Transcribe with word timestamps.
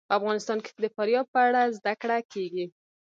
په 0.09 0.13
افغانستان 0.19 0.57
کې 0.65 0.71
د 0.83 0.85
فاریاب 0.95 1.25
په 1.33 1.39
اړه 1.47 1.61
زده 1.77 1.93
کړه 2.01 2.17
کېږي. 2.33 2.65